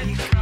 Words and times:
already 0.00 0.39